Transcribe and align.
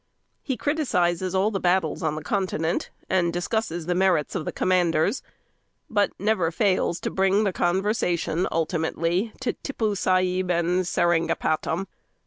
He 0.41 0.57
criticises 0.57 1.35
all 1.35 1.51
the 1.51 1.59
battles 1.59 2.01
on 2.01 2.15
the 2.15 2.23
Continent, 2.23 2.89
and 3.07 3.31
discusses 3.31 3.85
the 3.85 3.93
merits 3.93 4.33
of 4.33 4.45
the 4.45 4.51
commanders, 4.51 5.21
but 5.91 6.09
never 6.17 6.49
fails 6.49 6.99
to 7.01 7.11
bring 7.11 7.43
the 7.43 7.53
conversation 7.53 8.47
ultimately 8.51 9.31
to 9.41 9.53
Tippoo 9.53 9.93
Saib 9.93 10.49
and 10.49 10.87
Seringapatam. 10.87 11.85